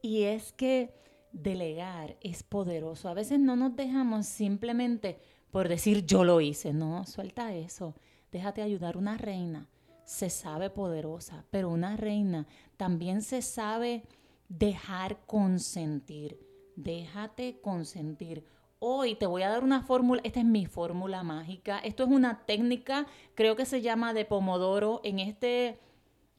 Y 0.00 0.22
es 0.22 0.52
que 0.52 0.94
delegar 1.32 2.16
es 2.20 2.44
poderoso. 2.44 3.08
A 3.08 3.14
veces 3.14 3.40
no 3.40 3.56
nos 3.56 3.74
dejamos 3.74 4.26
simplemente 4.26 5.18
por 5.50 5.68
decir 5.68 6.06
yo 6.06 6.22
lo 6.22 6.40
hice. 6.40 6.72
No, 6.72 7.04
suelta 7.04 7.52
eso. 7.52 7.96
Déjate 8.30 8.62
ayudar. 8.62 8.96
Una 8.96 9.18
reina 9.18 9.66
se 10.04 10.30
sabe 10.30 10.70
poderosa, 10.70 11.44
pero 11.50 11.68
una 11.68 11.96
reina 11.96 12.46
también 12.76 13.22
se 13.22 13.42
sabe 13.42 14.04
dejar 14.48 15.26
consentir. 15.26 16.47
Déjate 16.78 17.60
consentir. 17.60 18.44
Hoy 18.78 19.16
te 19.16 19.26
voy 19.26 19.42
a 19.42 19.48
dar 19.48 19.64
una 19.64 19.82
fórmula, 19.82 20.20
esta 20.22 20.38
es 20.38 20.46
mi 20.46 20.64
fórmula 20.64 21.24
mágica. 21.24 21.80
Esto 21.80 22.04
es 22.04 22.08
una 22.08 22.46
técnica, 22.46 23.08
creo 23.34 23.56
que 23.56 23.64
se 23.64 23.82
llama 23.82 24.14
de 24.14 24.24
Pomodoro. 24.24 25.00
En 25.02 25.18
este, 25.18 25.80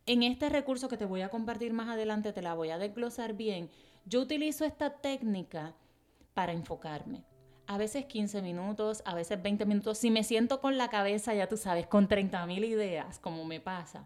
en 0.06 0.24
este 0.24 0.48
recurso 0.48 0.88
que 0.88 0.96
te 0.96 1.04
voy 1.04 1.24
a 1.24 1.30
compartir 1.30 1.74
más 1.74 1.90
adelante, 1.90 2.32
te 2.32 2.42
la 2.42 2.54
voy 2.54 2.70
a 2.70 2.78
desglosar 2.78 3.34
bien. 3.34 3.70
Yo 4.06 4.22
utilizo 4.22 4.64
esta 4.64 5.02
técnica 5.02 5.76
para 6.34 6.54
enfocarme 6.54 7.26
a 7.68 7.78
veces 7.78 8.06
15 8.06 8.42
minutos, 8.42 9.04
a 9.06 9.16
veces 9.16 9.44
20 9.44 9.66
minutos. 9.66 9.98
Si 9.98 10.10
me 10.10 10.24
siento 10.24 10.62
con 10.62 10.78
la 10.78 10.88
cabeza, 10.88 11.34
ya 11.34 11.50
tú 11.50 11.58
sabes, 11.58 11.86
con 11.86 12.08
30 12.08 12.46
mil 12.46 12.64
ideas, 12.64 13.20
como 13.20 13.44
me 13.44 13.60
pasa, 13.60 14.06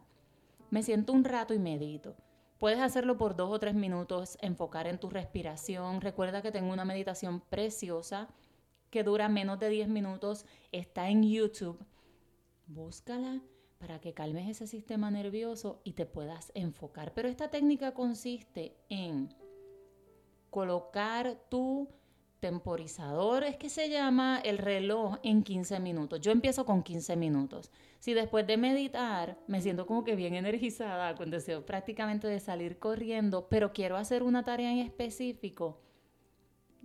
me 0.72 0.82
siento 0.82 1.14
un 1.14 1.26
rato 1.26 1.54
y 1.54 1.60
medito. 1.60 2.16
Puedes 2.58 2.80
hacerlo 2.80 3.18
por 3.18 3.36
dos 3.36 3.52
o 3.52 3.60
tres 3.60 3.76
minutos, 3.76 4.38
enfocar 4.42 4.88
en 4.88 5.00
tu 5.00 5.10
respiración. 5.10 6.02
Recuerda 6.02 6.42
que 6.42 6.52
tengo 6.52 6.72
una 6.72 6.86
meditación 6.86 7.42
preciosa 7.42 8.30
que 8.90 9.04
dura 9.04 9.28
menos 9.28 9.60
de 9.60 9.70
10 9.70 9.90
minutos. 9.90 10.46
Está 10.72 11.10
en 11.10 11.24
YouTube. 11.24 11.84
Búscala 12.68 13.42
para 13.80 14.00
que 14.00 14.14
calmes 14.14 14.48
ese 14.48 14.68
sistema 14.68 15.12
nervioso 15.12 15.82
y 15.84 15.94
te 15.94 16.06
puedas 16.06 16.52
enfocar. 16.56 17.14
Pero 17.14 17.28
esta 17.28 17.50
técnica 17.50 17.94
consiste 17.94 18.78
en 18.88 19.36
colocar 20.50 21.36
tu 21.50 21.90
temporizador 22.44 23.46
es 23.46 23.56
que 23.56 23.70
se 23.70 23.90
llama 23.90 24.38
el 24.44 24.58
reloj 24.58 25.16
en 25.24 25.44
15 25.44 25.80
minutos. 25.80 26.20
Yo 26.20 26.34
empiezo 26.34 26.66
con 26.66 26.84
15 26.84 27.16
minutos. 27.16 27.72
Si 28.00 28.14
después 28.14 28.46
de 28.46 28.58
meditar 28.58 29.38
me 29.48 29.62
siento 29.62 29.86
como 29.86 30.04
que 30.04 30.18
bien 30.18 30.36
energizada, 30.36 31.16
con 31.16 31.32
deseo 31.32 31.66
prácticamente 31.66 32.28
de 32.28 32.42
salir 32.42 32.80
corriendo, 32.80 33.48
pero 33.48 33.72
quiero 33.72 33.96
hacer 33.96 34.24
una 34.24 34.44
tarea 34.44 34.74
en 34.74 34.80
específico, 34.80 35.80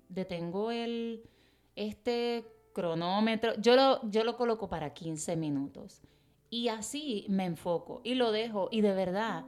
detengo 0.08 0.70
el 0.70 1.24
este 1.74 2.46
cronómetro, 2.72 3.54
yo 3.60 3.74
lo, 3.74 4.08
yo 4.08 4.22
lo 4.22 4.36
coloco 4.36 4.68
para 4.68 4.94
15 4.94 5.34
minutos. 5.34 6.02
Y 6.50 6.68
así 6.68 7.26
me 7.28 7.46
enfoco 7.46 8.00
y 8.04 8.14
lo 8.14 8.30
dejo 8.30 8.68
y 8.70 8.80
de 8.80 8.94
verdad 8.94 9.44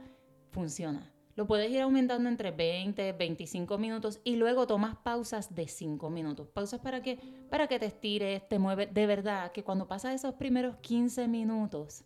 funciona. 0.49 1.10
Lo 1.35 1.47
puedes 1.47 1.71
ir 1.71 1.81
aumentando 1.81 2.27
entre 2.27 2.51
20, 2.51 3.13
25 3.13 3.77
minutos 3.77 4.19
y 4.23 4.35
luego 4.35 4.67
tomas 4.67 4.97
pausas 4.97 5.55
de 5.55 5.67
5 5.67 6.09
minutos. 6.09 6.47
Pausas 6.49 6.81
para 6.81 7.01
que, 7.01 7.17
para 7.49 7.67
que 7.67 7.79
te 7.79 7.85
estires, 7.85 8.47
te 8.47 8.59
mueves. 8.59 8.93
De 8.93 9.07
verdad 9.07 9.51
que 9.51 9.63
cuando 9.63 9.87
pasas 9.87 10.15
esos 10.15 10.35
primeros 10.35 10.75
15 10.77 11.27
minutos, 11.27 12.03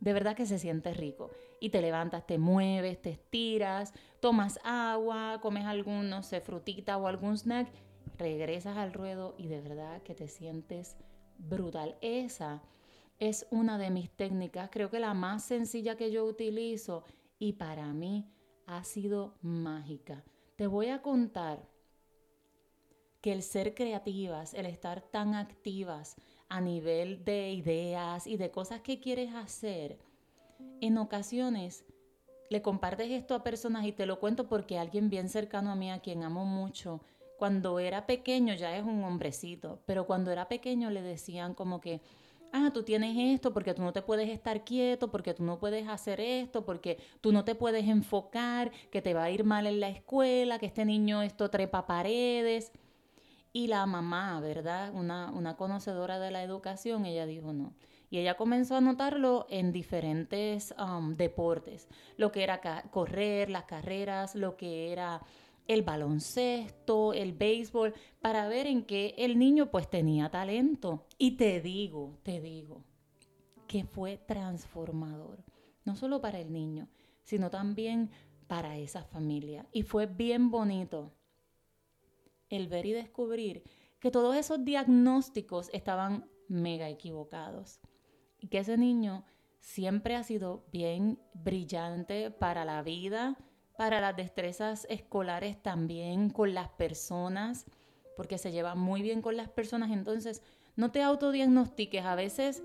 de 0.00 0.12
verdad 0.12 0.36
que 0.36 0.46
se 0.46 0.58
siente 0.58 0.92
rico. 0.92 1.30
Y 1.60 1.70
te 1.70 1.80
levantas, 1.80 2.26
te 2.26 2.38
mueves, 2.38 3.00
te 3.00 3.10
estiras, 3.10 3.92
tomas 4.20 4.58
agua, 4.64 5.38
comes 5.40 5.64
algún, 5.64 6.10
no 6.10 6.22
sé, 6.22 6.40
frutita 6.40 6.96
o 6.96 7.06
algún 7.06 7.36
snack, 7.36 7.70
regresas 8.18 8.76
al 8.76 8.92
ruedo 8.92 9.34
y 9.38 9.48
de 9.48 9.60
verdad 9.60 10.02
que 10.02 10.14
te 10.14 10.28
sientes 10.28 10.96
brutal. 11.38 11.96
Esa 12.00 12.62
es 13.18 13.46
una 13.50 13.78
de 13.78 13.90
mis 13.90 14.10
técnicas, 14.10 14.70
creo 14.72 14.90
que 14.90 14.98
la 14.98 15.12
más 15.12 15.44
sencilla 15.44 15.96
que 15.96 16.10
yo 16.10 16.24
utilizo 16.24 17.04
y 17.38 17.52
para 17.52 17.92
mí 17.92 18.26
ha 18.76 18.84
sido 18.84 19.34
mágica. 19.42 20.24
Te 20.56 20.66
voy 20.66 20.88
a 20.88 21.02
contar 21.02 21.68
que 23.20 23.32
el 23.32 23.42
ser 23.42 23.74
creativas, 23.74 24.54
el 24.54 24.66
estar 24.66 25.02
tan 25.02 25.34
activas 25.34 26.16
a 26.48 26.60
nivel 26.60 27.24
de 27.24 27.52
ideas 27.52 28.26
y 28.26 28.36
de 28.36 28.50
cosas 28.50 28.80
que 28.80 29.00
quieres 29.00 29.34
hacer, 29.34 29.98
en 30.80 30.98
ocasiones 30.98 31.84
le 32.48 32.62
compartes 32.62 33.10
esto 33.10 33.34
a 33.34 33.44
personas 33.44 33.86
y 33.86 33.92
te 33.92 34.06
lo 34.06 34.18
cuento 34.18 34.48
porque 34.48 34.78
alguien 34.78 35.10
bien 35.10 35.28
cercano 35.28 35.70
a 35.70 35.76
mí, 35.76 35.90
a 35.90 36.00
quien 36.00 36.22
amo 36.22 36.44
mucho, 36.44 37.00
cuando 37.38 37.78
era 37.78 38.06
pequeño 38.06 38.54
ya 38.54 38.76
es 38.76 38.84
un 38.84 39.04
hombrecito, 39.04 39.80
pero 39.86 40.06
cuando 40.06 40.30
era 40.30 40.48
pequeño 40.48 40.90
le 40.90 41.00
decían 41.00 41.54
como 41.54 41.80
que, 41.80 42.02
ah, 42.52 42.70
tú 42.72 42.82
tienes 42.82 43.16
esto 43.16 43.52
porque 43.52 43.74
tú 43.74 43.82
no 43.82 43.92
te 43.92 44.02
puedes 44.02 44.28
estar 44.28 44.64
quieto, 44.64 45.10
porque 45.10 45.34
tú 45.34 45.42
no 45.42 45.58
puedes 45.58 45.88
hacer 45.88 46.20
esto, 46.20 46.64
porque 46.64 46.98
tú 47.20 47.32
no 47.32 47.44
te 47.44 47.54
puedes 47.54 47.86
enfocar, 47.88 48.70
que 48.90 49.02
te 49.02 49.14
va 49.14 49.24
a 49.24 49.30
ir 49.30 49.44
mal 49.44 49.66
en 49.66 49.80
la 49.80 49.88
escuela, 49.88 50.58
que 50.58 50.66
este 50.66 50.84
niño 50.84 51.22
esto 51.22 51.50
trepa 51.50 51.86
paredes. 51.86 52.72
Y 53.52 53.66
la 53.66 53.84
mamá, 53.86 54.40
¿verdad? 54.40 54.92
Una, 54.94 55.30
una 55.32 55.56
conocedora 55.56 56.18
de 56.18 56.30
la 56.30 56.42
educación, 56.42 57.04
ella 57.04 57.26
dijo 57.26 57.52
no. 57.52 57.74
Y 58.10 58.18
ella 58.18 58.36
comenzó 58.36 58.76
a 58.76 58.80
notarlo 58.80 59.46
en 59.50 59.72
diferentes 59.72 60.74
um, 60.78 61.14
deportes, 61.14 61.88
lo 62.16 62.32
que 62.32 62.42
era 62.42 62.60
correr, 62.90 63.50
las 63.50 63.64
carreras, 63.64 64.34
lo 64.34 64.56
que 64.56 64.92
era 64.92 65.22
el 65.70 65.82
baloncesto, 65.82 67.12
el 67.12 67.32
béisbol, 67.32 67.94
para 68.20 68.48
ver 68.48 68.66
en 68.66 68.84
qué 68.84 69.14
el 69.16 69.38
niño 69.38 69.70
pues 69.70 69.88
tenía 69.88 70.28
talento. 70.28 71.06
Y 71.16 71.36
te 71.36 71.60
digo, 71.60 72.18
te 72.24 72.40
digo, 72.40 72.82
que 73.68 73.84
fue 73.84 74.16
transformador, 74.18 75.44
no 75.84 75.94
solo 75.94 76.20
para 76.20 76.40
el 76.40 76.50
niño, 76.52 76.88
sino 77.22 77.50
también 77.50 78.10
para 78.48 78.78
esa 78.78 79.04
familia. 79.04 79.68
Y 79.70 79.82
fue 79.84 80.06
bien 80.06 80.50
bonito 80.50 81.12
el 82.48 82.66
ver 82.66 82.86
y 82.86 82.92
descubrir 82.92 83.62
que 84.00 84.10
todos 84.10 84.34
esos 84.34 84.64
diagnósticos 84.64 85.70
estaban 85.72 86.28
mega 86.48 86.88
equivocados 86.88 87.78
y 88.40 88.48
que 88.48 88.58
ese 88.58 88.76
niño 88.76 89.24
siempre 89.60 90.16
ha 90.16 90.24
sido 90.24 90.64
bien 90.72 91.20
brillante 91.32 92.32
para 92.32 92.64
la 92.64 92.82
vida, 92.82 93.38
para 93.80 93.98
las 93.98 94.14
destrezas 94.14 94.86
escolares 94.90 95.56
también 95.62 96.28
con 96.28 96.52
las 96.52 96.68
personas, 96.68 97.64
porque 98.14 98.36
se 98.36 98.52
lleva 98.52 98.74
muy 98.74 99.00
bien 99.00 99.22
con 99.22 99.38
las 99.38 99.48
personas. 99.48 99.90
Entonces, 99.90 100.42
no 100.76 100.90
te 100.90 101.02
autodiagnostiques. 101.02 102.04
A 102.04 102.14
veces 102.14 102.62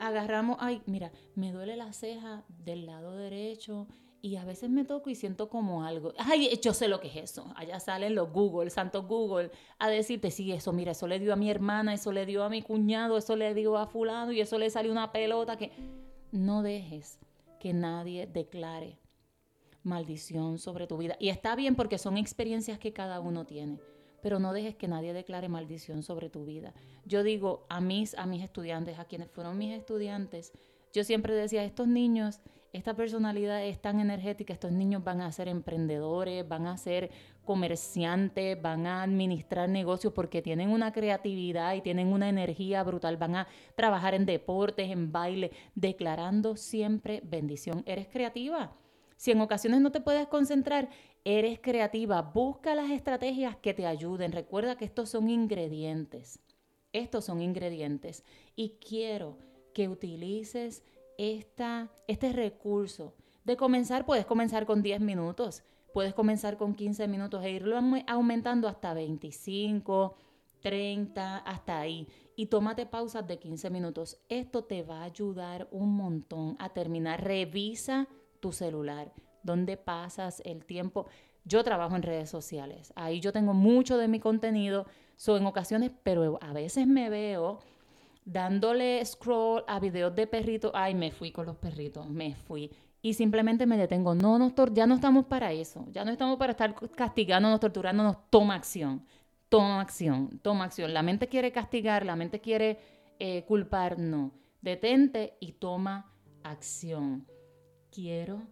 agarramos, 0.00 0.56
ay, 0.58 0.80
mira, 0.86 1.12
me 1.34 1.52
duele 1.52 1.76
la 1.76 1.92
ceja 1.92 2.44
del 2.64 2.86
lado 2.86 3.14
derecho 3.14 3.88
y 4.22 4.36
a 4.36 4.46
veces 4.46 4.70
me 4.70 4.86
toco 4.86 5.10
y 5.10 5.16
siento 5.16 5.50
como 5.50 5.84
algo. 5.84 6.14
Ay, 6.16 6.58
yo 6.62 6.72
sé 6.72 6.88
lo 6.88 6.98
que 6.98 7.08
es 7.08 7.16
eso. 7.16 7.52
Allá 7.54 7.78
salen 7.78 8.14
los 8.14 8.32
Google, 8.32 8.70
santo 8.70 9.02
Google, 9.02 9.50
a 9.78 9.90
decirte, 9.90 10.30
sí, 10.30 10.50
eso, 10.52 10.72
mira, 10.72 10.92
eso 10.92 11.06
le 11.06 11.18
dio 11.18 11.34
a 11.34 11.36
mi 11.36 11.50
hermana, 11.50 11.92
eso 11.92 12.10
le 12.10 12.24
dio 12.24 12.42
a 12.42 12.48
mi 12.48 12.62
cuñado, 12.62 13.18
eso 13.18 13.36
le 13.36 13.52
dio 13.52 13.76
a 13.76 13.86
fulano 13.86 14.32
y 14.32 14.40
eso 14.40 14.56
le 14.56 14.70
salió 14.70 14.92
una 14.92 15.12
pelota 15.12 15.58
que... 15.58 15.72
No 16.32 16.62
dejes 16.62 17.18
que 17.60 17.74
nadie 17.74 18.26
declare 18.26 18.98
maldición 19.88 20.58
sobre 20.58 20.86
tu 20.86 20.98
vida. 20.98 21.16
Y 21.18 21.30
está 21.30 21.56
bien 21.56 21.74
porque 21.74 21.98
son 21.98 22.16
experiencias 22.16 22.78
que 22.78 22.92
cada 22.92 23.20
uno 23.20 23.44
tiene, 23.44 23.80
pero 24.22 24.38
no 24.38 24.52
dejes 24.52 24.76
que 24.76 24.86
nadie 24.86 25.12
declare 25.12 25.48
maldición 25.48 26.02
sobre 26.02 26.30
tu 26.30 26.44
vida. 26.44 26.74
Yo 27.04 27.22
digo 27.22 27.66
a 27.68 27.80
mis, 27.80 28.14
a 28.14 28.26
mis 28.26 28.44
estudiantes, 28.44 28.98
a 28.98 29.06
quienes 29.06 29.30
fueron 29.30 29.58
mis 29.58 29.76
estudiantes, 29.76 30.52
yo 30.92 31.04
siempre 31.04 31.34
decía, 31.34 31.64
estos 31.64 31.86
niños, 31.86 32.40
esta 32.72 32.94
personalidad 32.94 33.64
es 33.64 33.80
tan 33.80 34.00
energética, 34.00 34.52
estos 34.52 34.72
niños 34.72 35.02
van 35.04 35.20
a 35.20 35.32
ser 35.32 35.48
emprendedores, 35.48 36.46
van 36.46 36.66
a 36.66 36.76
ser 36.76 37.10
comerciantes, 37.44 38.60
van 38.60 38.86
a 38.86 39.02
administrar 39.02 39.68
negocios 39.68 40.12
porque 40.12 40.42
tienen 40.42 40.70
una 40.70 40.92
creatividad 40.92 41.74
y 41.74 41.80
tienen 41.80 42.12
una 42.12 42.28
energía 42.28 42.82
brutal, 42.82 43.16
van 43.16 43.36
a 43.36 43.48
trabajar 43.74 44.14
en 44.14 44.26
deportes, 44.26 44.90
en 44.90 45.12
baile, 45.12 45.50
declarando 45.74 46.56
siempre 46.56 47.22
bendición. 47.24 47.82
Eres 47.86 48.08
creativa. 48.08 48.72
Si 49.18 49.32
en 49.32 49.40
ocasiones 49.40 49.80
no 49.80 49.90
te 49.90 50.00
puedes 50.00 50.28
concentrar, 50.28 50.88
eres 51.24 51.58
creativa. 51.60 52.22
Busca 52.22 52.76
las 52.76 52.90
estrategias 52.90 53.56
que 53.56 53.74
te 53.74 53.84
ayuden. 53.84 54.30
Recuerda 54.30 54.76
que 54.76 54.84
estos 54.84 55.10
son 55.10 55.28
ingredientes. 55.28 56.38
Estos 56.92 57.24
son 57.24 57.42
ingredientes. 57.42 58.24
Y 58.54 58.78
quiero 58.78 59.36
que 59.74 59.88
utilices 59.88 60.84
esta, 61.18 61.90
este 62.06 62.32
recurso. 62.32 63.12
De 63.44 63.56
comenzar, 63.56 64.06
puedes 64.06 64.24
comenzar 64.24 64.66
con 64.66 64.82
10 64.82 65.00
minutos, 65.00 65.64
puedes 65.92 66.14
comenzar 66.14 66.56
con 66.56 66.74
15 66.74 67.08
minutos 67.08 67.42
e 67.44 67.50
irlo 67.50 67.76
aumentando 68.06 68.68
hasta 68.68 68.94
25, 68.94 70.14
30, 70.60 71.38
hasta 71.38 71.80
ahí. 71.80 72.06
Y 72.36 72.46
tómate 72.46 72.86
pausas 72.86 73.26
de 73.26 73.40
15 73.40 73.68
minutos. 73.70 74.20
Esto 74.28 74.62
te 74.62 74.84
va 74.84 75.00
a 75.00 75.04
ayudar 75.04 75.66
un 75.72 75.96
montón 75.96 76.54
a 76.60 76.68
terminar. 76.68 77.24
Revisa 77.24 78.06
tu 78.40 78.52
celular, 78.52 79.12
dónde 79.42 79.76
pasas 79.76 80.42
el 80.44 80.64
tiempo. 80.64 81.06
Yo 81.44 81.64
trabajo 81.64 81.96
en 81.96 82.02
redes 82.02 82.28
sociales, 82.28 82.92
ahí 82.96 83.20
yo 83.20 83.32
tengo 83.32 83.54
mucho 83.54 83.96
de 83.96 84.08
mi 84.08 84.20
contenido, 84.20 84.86
son 85.16 85.40
en 85.40 85.46
ocasiones, 85.46 85.90
pero 86.02 86.38
a 86.42 86.52
veces 86.52 86.86
me 86.86 87.10
veo 87.10 87.60
dándole 88.24 89.02
scroll 89.04 89.64
a 89.66 89.80
videos 89.80 90.14
de 90.14 90.26
perritos. 90.26 90.70
Ay, 90.74 90.94
me 90.94 91.10
fui 91.10 91.32
con 91.32 91.46
los 91.46 91.56
perritos, 91.56 92.08
me 92.08 92.34
fui. 92.34 92.70
Y 93.00 93.14
simplemente 93.14 93.64
me 93.66 93.76
detengo. 93.76 94.14
No, 94.14 94.38
no, 94.38 94.52
ya 94.72 94.86
no 94.86 94.96
estamos 94.96 95.26
para 95.26 95.52
eso. 95.52 95.86
Ya 95.90 96.04
no 96.04 96.10
estamos 96.10 96.36
para 96.36 96.52
estar 96.52 96.74
castigándonos, 96.94 97.60
torturándonos. 97.60 98.16
Toma 98.28 98.54
acción. 98.54 99.04
Toma 99.48 99.80
acción. 99.80 100.40
Toma 100.42 100.64
acción. 100.64 100.92
La 100.92 101.02
mente 101.02 101.28
quiere 101.28 101.52
castigar, 101.52 102.04
la 102.04 102.16
mente 102.16 102.40
quiere 102.40 102.78
eh, 103.18 103.44
culpar. 103.46 103.98
No. 103.98 104.32
Detente 104.60 105.36
y 105.40 105.52
toma 105.52 106.12
acción 106.42 107.26
quiero 107.90 108.42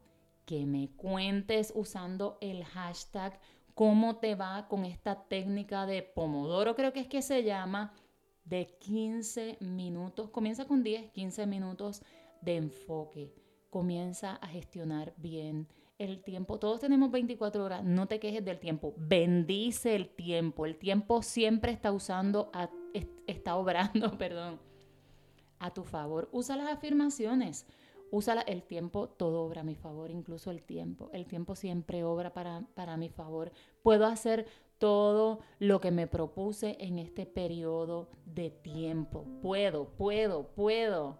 que 0.45 0.67
me 0.67 0.91
cuentes 0.97 1.73
usando 1.75 2.39
el 2.41 2.65
hashtag 2.65 3.39
cómo 3.75 4.17
te 4.17 4.35
va 4.35 4.69
con 4.69 4.85
esta 4.85 5.25
técnica 5.25 5.85
de 5.85 6.03
Pomodoro, 6.03 6.75
creo 6.75 6.93
que 6.93 7.01
es 7.01 7.09
que 7.09 7.21
se 7.21 7.45
llama, 7.45 7.93
de 8.47 8.67
15 8.79 9.59
minutos. 9.61 10.31
Comienza 10.31 10.65
con 10.65 10.83
10, 10.83 11.11
15 11.11 11.47
minutos 11.47 12.03
de 12.41 12.57
enfoque. 12.57 13.35
Comienza 13.69 14.37
a 14.37 14.47
gestionar 14.47 15.13
bien 15.19 15.69
el 15.99 16.23
tiempo. 16.23 16.59
Todos 16.59 16.81
tenemos 16.81 17.11
24 17.11 17.65
horas, 17.65 17.85
no 17.85 18.07
te 18.07 18.21
quejes 18.21 18.45
del 18.45 18.61
tiempo. 18.61 18.95
Bendice 18.97 19.95
el 19.95 20.09
tiempo. 20.09 20.65
El 20.65 20.77
tiempo 20.77 21.23
siempre 21.23 21.73
está 21.73 21.93
usando, 21.93 22.51
está 23.27 23.57
obrando, 23.57 24.11
perdón, 24.19 24.59
a 25.59 25.75
tu 25.75 25.85
favor. 25.85 26.29
Usa 26.33 26.57
las 26.57 26.69
afirmaciones. 26.69 27.67
Usa 28.11 28.41
el 28.43 28.63
tiempo, 28.63 29.09
todo 29.09 29.43
obra 29.43 29.63
a 29.63 29.65
mi 29.65 29.75
favor, 29.75 30.11
incluso 30.11 30.51
el 30.51 30.63
tiempo. 30.63 31.11
El 31.13 31.27
tiempo 31.27 31.55
siempre 31.55 32.05
obra 32.05 32.33
para, 32.33 32.63
para 32.75 32.97
mi 32.97 33.09
favor. 33.09 33.53
Puedo 33.83 34.07
hacer 34.07 34.47
todo 34.79 35.41
lo 35.59 35.81
que 35.81 35.91
me 35.91 36.07
propuse 36.07 36.77
en 36.81 36.99
este 36.99 37.27
periodo 37.27 38.09
de 38.25 38.51
tiempo. 38.51 39.25
Puedo, 39.43 39.89
puedo, 39.97 40.49
puedo. 40.49 41.19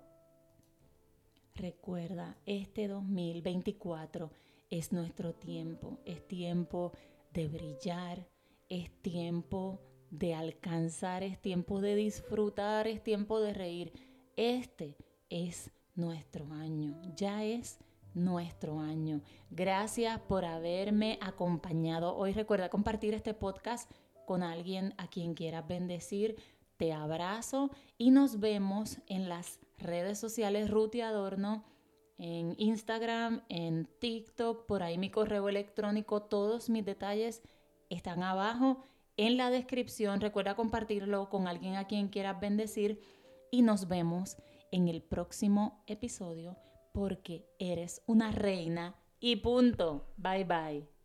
Recuerda, 1.55 2.37
este 2.45 2.87
2024 2.87 4.31
es 4.71 4.93
nuestro 4.93 5.33
tiempo, 5.33 5.99
es 6.05 6.27
tiempo 6.29 6.93
de 7.33 7.49
brillar, 7.49 8.27
es 8.69 8.91
tiempo 9.01 9.81
de 10.11 10.35
alcanzar, 10.35 11.23
es 11.23 11.41
tiempo 11.41 11.81
de 11.81 11.95
disfrutar, 11.95 12.87
es 12.87 13.03
tiempo 13.03 13.41
de 13.41 13.55
reír. 13.55 13.93
Este 14.37 14.97
es 15.31 15.71
nuestro 15.97 16.53
año, 16.53 16.95
ya 17.17 17.45
es 17.45 17.79
nuestro 18.15 18.81
año. 18.81 19.21
Gracias 19.51 20.21
por 20.21 20.45
haberme 20.45 21.19
acompañado 21.21 22.17
hoy. 22.17 22.33
Recuerda 22.33 22.69
compartir 22.69 23.15
este 23.15 23.35
podcast 23.35 23.91
con 24.27 24.43
alguien 24.43 24.95
a 24.99 25.09
quien 25.09 25.35
quieras 25.35 25.67
bendecir. 25.67 26.37
Te 26.77 26.93
abrazo 26.93 27.71
y 27.99 28.11
nos 28.11 28.41
vemos 28.41 28.99
en 29.07 29.29
las 29.29 29.61
redes 29.79 30.19
sociales 30.19 30.71
Ruti 30.71 31.01
Adorno, 31.01 31.65
en 32.19 32.55
Instagram, 32.59 33.43
en 33.49 33.87
TikTok, 33.99 34.67
por 34.67 34.83
ahí 34.83 34.97
mi 34.97 35.11
correo 35.11 35.49
electrónico, 35.49 36.23
todos 36.23 36.71
mis 36.71 36.85
detalles 36.85 37.43
están 37.91 38.23
abajo 38.23 38.83
en 39.17 39.37
la 39.37 39.51
descripción. 39.51 40.21
Recuerda 40.21 40.55
compartirlo 40.55 41.29
con 41.29 41.47
alguien 41.47 41.77
a 41.77 41.87
quien 41.87 42.09
quieras 42.09 42.41
bendecir 42.41 43.01
y 43.51 43.63
nos 43.63 43.89
vemos 43.89 44.37
en 44.77 44.89
el 44.89 45.03
próximo 45.03 45.83
episodio 45.87 46.59
porque 46.93 47.49
eres 47.59 48.03
una 48.07 48.31
reina 48.31 48.95
y 49.21 49.37
punto. 49.37 50.13
Bye 50.19 50.45
bye. 50.45 50.96